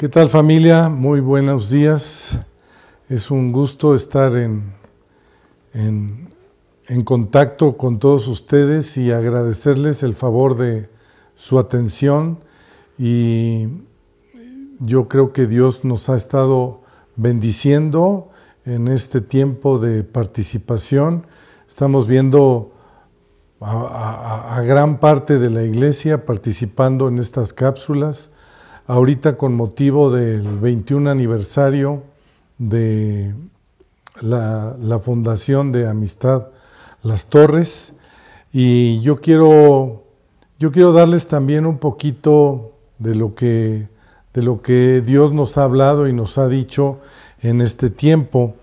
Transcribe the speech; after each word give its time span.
¿Qué 0.00 0.08
tal 0.08 0.30
familia? 0.30 0.88
Muy 0.88 1.20
buenos 1.20 1.68
días. 1.68 2.38
Es 3.10 3.30
un 3.30 3.52
gusto 3.52 3.94
estar 3.94 4.34
en, 4.34 4.72
en, 5.74 7.04
contacto 7.04 7.76
con 7.76 7.98
todos 7.98 8.26
ustedes 8.26 8.96
y 8.96 9.12
agradecerles 9.12 10.02
el 10.02 10.14
favor 10.14 10.56
de 10.56 10.88
su 11.34 11.58
atención. 11.58 12.38
Y 12.96 13.68
yo 14.78 15.06
creo 15.06 15.34
que 15.34 15.46
Dios 15.46 15.84
nos 15.84 16.08
ha 16.08 16.16
estado 16.16 16.80
bendiciendo 17.16 18.30
en 18.64 18.88
este 18.88 19.20
tiempo 19.20 19.78
de 19.78 20.02
participación. 20.02 21.26
Estamos 21.68 22.06
viendo 22.06 22.72
a 23.60 24.62
gran 24.64 24.98
parte 24.98 25.38
de 25.38 25.50
la 25.50 25.62
iglesia 25.62 26.24
participando 26.24 27.06
en 27.06 27.18
estas 27.18 27.52
cápsulas 27.52 28.30
ahorita 28.90 29.36
con 29.36 29.54
motivo 29.54 30.10
del 30.10 30.58
21 30.58 31.10
aniversario 31.10 32.02
de 32.58 33.32
la, 34.20 34.98
Fundación 35.00 35.70
de 35.70 35.88
Amistad 35.88 36.48
Las 37.04 37.26
Torres 37.26 37.92
y 38.52 39.00
yo 39.00 39.20
quiero, 39.20 40.02
yo 40.58 40.72
quiero 40.72 40.92
darles 40.92 41.28
también 41.28 41.66
un 41.66 41.78
poquito 41.78 42.72
de 42.98 43.14
lo, 43.14 43.36
que, 43.36 43.88
de 44.34 44.42
lo 44.42 44.60
que 44.60 45.02
Dios 45.06 45.32
nos 45.32 45.56
ha 45.56 45.62
hablado 45.62 46.08
y 46.08 46.12
nos 46.12 46.36
ha 46.36 46.48
dicho 46.48 46.98
en 47.42 47.60
este 47.60 47.90
tiempo. 47.90 48.56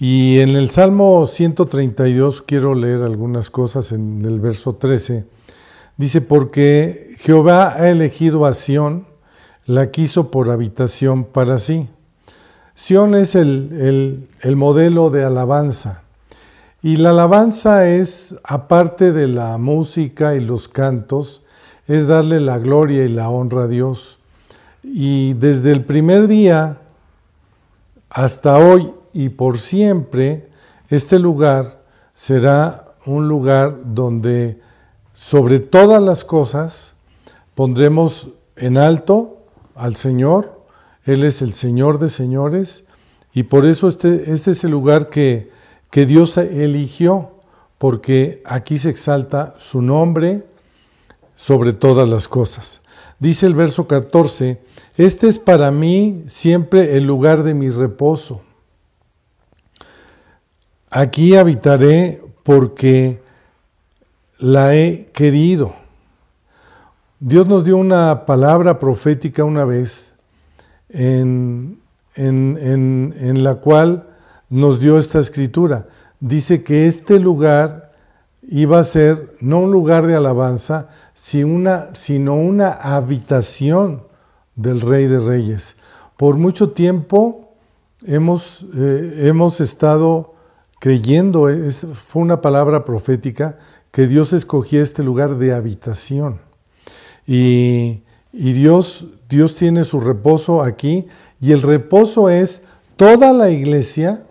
Y 0.00 0.38
en 0.38 0.50
el 0.50 0.70
Salmo 0.70 1.26
132 1.26 2.40
quiero 2.40 2.74
leer 2.74 3.02
algunas 3.02 3.50
cosas 3.50 3.92
en 3.92 4.22
el 4.24 4.40
verso 4.40 4.76
13. 4.76 5.26
Dice, 5.98 6.22
porque 6.22 7.14
Jehová 7.18 7.74
ha 7.74 7.90
elegido 7.90 8.46
a 8.46 8.54
Sión, 8.54 9.07
la 9.68 9.90
quiso 9.90 10.30
por 10.30 10.50
habitación 10.50 11.24
para 11.24 11.58
sí. 11.58 11.90
Sión 12.74 13.14
es 13.14 13.34
el, 13.34 13.68
el, 13.78 14.28
el, 14.40 14.56
modelo 14.56 15.10
de 15.10 15.24
alabanza. 15.24 16.04
Y 16.82 16.96
la 16.96 17.10
alabanza 17.10 17.86
es, 17.86 18.34
aparte 18.44 19.12
de 19.12 19.28
la 19.28 19.58
música 19.58 20.34
y 20.34 20.40
los 20.40 20.68
cantos, 20.68 21.42
es 21.86 22.06
darle 22.06 22.40
la 22.40 22.58
gloria 22.58 23.04
y 23.04 23.08
la 23.10 23.28
honra 23.28 23.64
a 23.64 23.68
Dios. 23.68 24.18
Y 24.82 25.34
desde 25.34 25.72
el 25.72 25.84
primer 25.84 26.28
día 26.28 26.78
hasta 28.08 28.56
hoy 28.56 28.94
y 29.12 29.28
por 29.28 29.58
siempre, 29.58 30.48
este 30.88 31.18
lugar 31.18 31.82
será 32.14 32.86
un 33.04 33.28
lugar 33.28 33.76
donde 33.84 34.62
sobre 35.12 35.60
todas 35.60 36.00
las 36.00 36.24
cosas 36.24 36.96
pondremos 37.54 38.30
en 38.56 38.78
alto 38.78 39.37
al 39.78 39.96
Señor, 39.96 40.64
Él 41.04 41.24
es 41.24 41.42
el 41.42 41.52
Señor 41.52 41.98
de 41.98 42.08
señores, 42.08 42.84
y 43.32 43.44
por 43.44 43.66
eso 43.66 43.88
este, 43.88 44.32
este 44.32 44.50
es 44.50 44.64
el 44.64 44.70
lugar 44.70 45.08
que, 45.08 45.50
que 45.90 46.06
Dios 46.06 46.36
eligió, 46.36 47.32
porque 47.78 48.42
aquí 48.44 48.78
se 48.78 48.90
exalta 48.90 49.54
su 49.58 49.80
nombre 49.82 50.44
sobre 51.34 51.72
todas 51.72 52.08
las 52.08 52.26
cosas. 52.26 52.82
Dice 53.20 53.46
el 53.46 53.54
verso 53.54 53.86
14, 53.86 54.60
este 54.96 55.28
es 55.28 55.38
para 55.38 55.70
mí 55.70 56.24
siempre 56.26 56.96
el 56.96 57.04
lugar 57.04 57.42
de 57.42 57.54
mi 57.54 57.70
reposo. 57.70 58.42
Aquí 60.90 61.36
habitaré 61.36 62.22
porque 62.42 63.20
la 64.38 64.74
he 64.74 65.10
querido. 65.12 65.74
Dios 67.20 67.48
nos 67.48 67.64
dio 67.64 67.76
una 67.76 68.26
palabra 68.26 68.78
profética 68.78 69.42
una 69.42 69.64
vez 69.64 70.14
en, 70.88 71.80
la 72.16 73.54
cual 73.56 74.08
nos 74.48 74.78
dio 74.78 74.98
esta 74.98 75.18
escritura. 75.18 75.88
Dice 76.20 76.62
que 76.62 76.86
este 76.86 77.18
lugar 77.18 77.92
iba 78.42 78.78
a 78.78 78.84
ser 78.84 79.34
no 79.40 79.60
un 79.62 79.72
lugar 79.72 80.06
de 80.06 80.14
alabanza, 80.14 80.90
sino 81.12 81.54
una, 81.54 81.94
sino 81.96 82.36
una 82.36 82.70
habitación 82.70 84.04
del 84.54 84.80
Rey 84.80 85.06
de 85.06 85.18
Reyes. 85.18 85.76
Por 86.16 86.36
mucho 86.36 86.70
tiempo 86.70 87.52
hemos, 88.04 88.64
eh, 88.76 89.22
hemos 89.24 89.60
estado 89.60 90.34
creyendo, 90.78 91.48
es, 91.48 91.84
fue 91.92 92.22
una 92.22 92.40
palabra 92.40 92.84
profética, 92.84 93.58
que 93.90 94.06
Dios 94.06 94.32
escogía 94.32 94.82
este 94.82 95.02
lugar 95.02 95.36
de 95.36 95.52
habitación. 95.52 96.47
Y, 97.28 98.02
Dios 98.32 99.06
tiene 99.56 99.84
su 99.84 100.00
reposo 100.00 100.62
aquí 100.62 101.06
y 101.40 101.52
el 101.52 101.60
reposo 101.60 102.30
es 102.30 102.62
toda 102.96 103.32
la 103.32 103.50
iglesia 103.50 104.22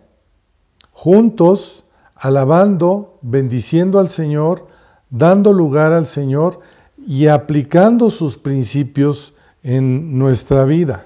juntos 0.91 1.83
alabando, 2.15 3.19
bendiciendo 3.21 3.99
al 3.99 4.09
Señor, 4.09 4.67
dando 5.11 5.53
lugar 5.53 5.93
al 5.93 6.07
Señor 6.07 6.61
y 7.05 7.27
aplicando 7.27 8.09
sus 8.09 8.37
principios 8.37 9.33
en 9.61 10.17
nuestra 10.17 10.65
vida. 10.65 11.05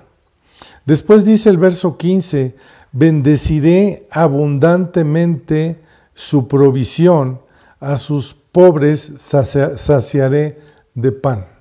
Después 0.85 1.25
dice 1.25 1.49
el 1.49 1.57
verso 1.57 1.97
15, 1.97 2.55
bendeciré 2.93 4.07
abundantemente 4.11 5.81
su 6.13 6.47
provisión, 6.47 7.41
a 7.79 7.97
sus 7.97 8.33
pobres 8.33 9.11
saciaré 9.17 10.59
de 10.93 11.11
pan. 11.11 11.60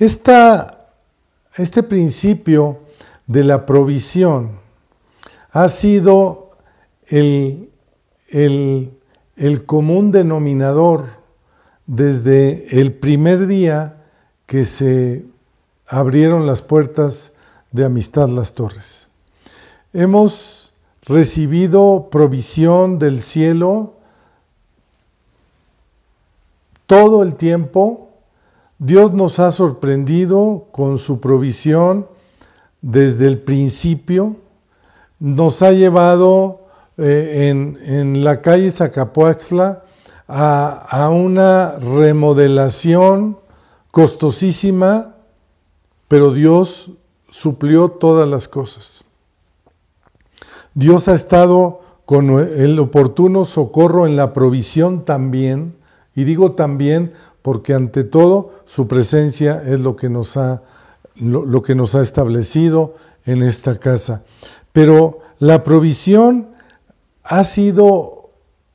Este 0.00 1.82
principio 1.82 2.78
de 3.26 3.44
la 3.44 3.66
provisión 3.66 4.58
ha 5.52 5.68
sido 5.68 6.52
el 7.10 7.68
común 9.66 10.10
denominador 10.10 11.04
desde 11.86 12.80
el 12.80 12.94
primer 12.94 13.46
día 13.46 14.06
que 14.46 14.64
se 14.64 15.26
abrieron 15.86 16.46
las 16.46 16.62
puertas 16.62 17.34
de 17.70 17.84
Amistad 17.84 18.30
Las 18.30 18.54
Torres. 18.54 19.08
Hemos 19.92 20.72
recibido 21.02 22.08
provisión 22.10 22.98
del 22.98 23.20
cielo 23.20 23.96
todo 26.86 27.22
el 27.22 27.34
tiempo 27.34 28.09
Dios 28.80 29.12
nos 29.12 29.38
ha 29.40 29.52
sorprendido 29.52 30.68
con 30.72 30.96
su 30.96 31.20
provisión 31.20 32.06
desde 32.80 33.26
el 33.26 33.38
principio. 33.38 34.36
Nos 35.18 35.60
ha 35.60 35.72
llevado 35.72 36.62
eh, 36.96 37.50
en, 37.50 38.24
la 38.24 38.40
calle 38.40 38.70
Zacapuaxla 38.70 39.84
a, 40.26 41.02
a 41.04 41.10
una 41.10 41.78
remodelación 41.78 43.38
costosísima, 43.90 45.14
pero 46.08 46.30
Dios 46.30 46.90
suplió 47.28 47.90
todas 47.90 48.26
las 48.26 48.48
cosas. 48.48 49.04
Dios 50.72 51.06
ha 51.08 51.14
estado 51.14 51.82
con 52.06 52.30
el 52.30 52.78
oportuno 52.78 53.44
socorro 53.44 54.06
en 54.06 54.16
la 54.16 54.32
provisión 54.32 55.04
también, 55.04 55.76
y 56.14 56.24
digo 56.24 56.52
también 56.52 57.12
porque 57.42 57.74
ante 57.74 58.04
todo 58.04 58.52
su 58.66 58.86
presencia 58.86 59.62
es 59.66 59.80
lo 59.80 59.96
que 59.96 60.08
nos 60.08 60.36
ha, 60.36 60.62
lo, 61.16 61.62
que 61.62 61.74
nos 61.74 61.94
ha 61.94 62.02
establecido 62.02 62.94
en 63.24 63.42
esta 63.42 63.78
casa. 63.78 64.22
Pero 64.72 65.20
la 65.38 65.64
provisión 65.64 66.50
ha 67.24 67.44
sido 67.44 68.30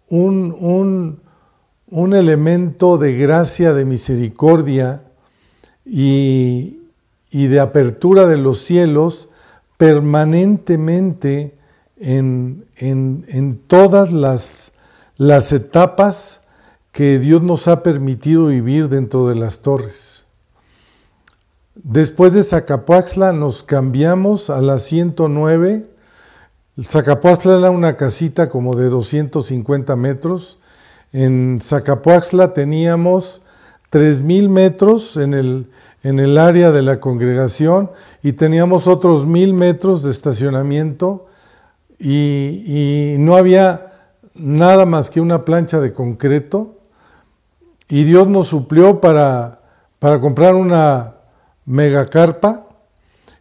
un, 0.09 0.55
un, 0.59 1.21
un 1.87 2.13
elemento 2.13 2.97
de 2.97 3.17
gracia, 3.17 3.73
de 3.73 3.85
misericordia 3.85 5.03
y, 5.85 6.79
y, 7.31 7.47
de 7.47 7.59
apertura 7.59 8.25
de 8.25 8.37
los 8.37 8.59
cielos 8.59 9.29
permanentemente 9.77 11.57
en, 11.97 12.65
en, 12.77 13.25
en 13.27 13.57
todas 13.67 14.11
las, 14.11 14.71
las 15.17 15.51
etapas 15.51 16.41
que 16.95 17.19
Dios 17.19 17.41
nos 17.41 17.67
ha 17.67 17.83
permitido 17.83 18.47
vivir 18.47 18.87
dentro 18.87 19.27
de 19.27 19.35
las 19.35 19.59
torres. 19.59 20.23
Después 21.75 22.31
de 22.31 22.41
Zacapuaxla 22.41 23.33
nos 23.33 23.63
cambiamos 23.63 24.49
a 24.49 24.61
la 24.61 24.77
109. 24.79 25.87
Zacapuaxla 26.87 27.57
era 27.59 27.69
una 27.69 27.97
casita 27.97 28.47
como 28.47 28.77
de 28.77 28.87
250 28.87 29.93
metros. 29.97 30.57
En 31.11 31.59
Zacapuaxla 31.61 32.53
teníamos 32.53 33.41
3.000 33.91 34.47
metros 34.47 35.17
en 35.17 35.33
el, 35.33 35.69
en 36.01 36.19
el 36.19 36.37
área 36.37 36.71
de 36.71 36.81
la 36.81 37.01
congregación 37.01 37.91
y 38.23 38.31
teníamos 38.31 38.87
otros 38.87 39.27
1.000 39.27 39.51
metros 39.51 40.01
de 40.01 40.11
estacionamiento 40.11 41.25
y, 41.99 42.63
y 43.13 43.17
no 43.19 43.35
había 43.35 43.91
nada 44.33 44.85
más 44.85 45.09
que 45.09 45.19
una 45.19 45.43
plancha 45.43 45.81
de 45.81 45.91
concreto 45.91 46.75
y 47.87 48.03
Dios 48.03 48.27
nos 48.27 48.47
suplió 48.47 48.99
para, 48.99 49.61
para 49.99 50.19
comprar 50.19 50.55
una 50.55 51.15
megacarpa 51.65 52.65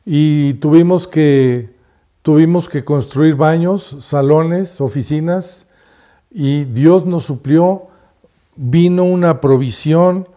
y 0.04 0.54
tuvimos 0.54 1.06
que, 1.06 1.74
tuvimos 2.22 2.68
que 2.68 2.84
construir 2.84 3.36
baños, 3.36 3.96
salones, 4.00 4.80
oficinas 4.80 5.66
y 6.30 6.64
Dios 6.64 7.06
nos 7.06 7.24
suplió, 7.24 7.88
vino 8.56 9.04
una 9.04 9.40
provisión 9.40 10.28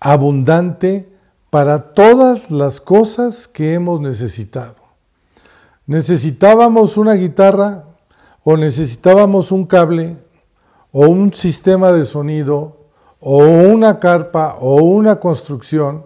abundante 0.00 1.08
para 1.50 1.94
todas 1.94 2.50
las 2.50 2.80
cosas 2.80 3.48
que 3.48 3.74
hemos 3.74 4.00
necesitado. 4.00 4.74
Necesitábamos 5.86 6.96
una 6.96 7.14
guitarra 7.14 7.84
o 8.42 8.56
necesitábamos 8.56 9.52
un 9.52 9.66
cable 9.66 10.16
o 10.90 11.06
un 11.06 11.32
sistema 11.32 11.92
de 11.92 12.04
sonido 12.04 12.85
o 13.20 13.38
una 13.38 13.98
carpa 13.98 14.56
o 14.60 14.76
una 14.76 15.18
construcción 15.20 16.04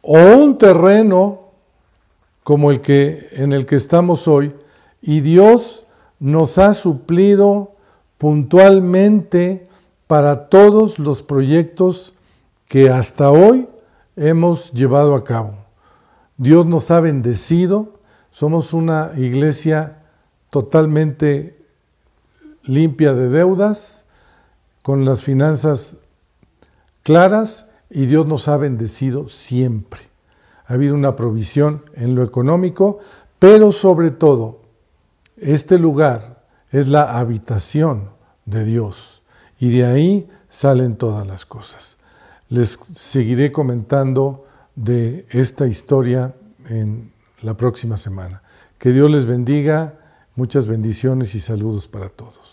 o 0.00 0.18
un 0.18 0.58
terreno 0.58 1.50
como 2.42 2.70
el 2.70 2.80
que 2.80 3.28
en 3.32 3.52
el 3.52 3.66
que 3.66 3.76
estamos 3.76 4.26
hoy 4.26 4.54
y 5.00 5.20
Dios 5.20 5.84
nos 6.18 6.58
ha 6.58 6.74
suplido 6.74 7.72
puntualmente 8.18 9.68
para 10.06 10.48
todos 10.48 10.98
los 10.98 11.22
proyectos 11.22 12.14
que 12.68 12.90
hasta 12.90 13.30
hoy 13.30 13.68
hemos 14.16 14.72
llevado 14.72 15.14
a 15.14 15.24
cabo. 15.24 15.54
Dios 16.36 16.66
nos 16.66 16.90
ha 16.90 17.00
bendecido, 17.00 17.94
somos 18.30 18.72
una 18.72 19.12
iglesia 19.16 20.02
totalmente 20.50 21.58
limpia 22.62 23.14
de 23.14 23.28
deudas, 23.28 24.04
con 24.82 25.04
las 25.04 25.22
finanzas 25.22 25.98
claras 27.02 27.68
y 27.88 28.06
Dios 28.06 28.26
nos 28.26 28.48
ha 28.48 28.56
bendecido 28.56 29.28
siempre. 29.28 30.00
Ha 30.66 30.74
habido 30.74 30.94
una 30.94 31.16
provisión 31.16 31.84
en 31.94 32.14
lo 32.14 32.22
económico, 32.22 32.98
pero 33.38 33.72
sobre 33.72 34.10
todo, 34.10 34.60
este 35.36 35.78
lugar 35.78 36.44
es 36.70 36.88
la 36.88 37.18
habitación 37.18 38.10
de 38.44 38.64
Dios 38.64 39.22
y 39.58 39.70
de 39.70 39.84
ahí 39.84 40.28
salen 40.48 40.96
todas 40.96 41.26
las 41.26 41.46
cosas. 41.46 41.98
Les 42.48 42.78
seguiré 42.92 43.52
comentando 43.52 44.46
de 44.74 45.26
esta 45.30 45.66
historia 45.66 46.34
en 46.68 47.12
la 47.42 47.56
próxima 47.56 47.96
semana. 47.96 48.42
Que 48.78 48.92
Dios 48.92 49.10
les 49.10 49.26
bendiga, 49.26 49.98
muchas 50.34 50.66
bendiciones 50.66 51.34
y 51.34 51.40
saludos 51.40 51.88
para 51.88 52.08
todos. 52.08 52.51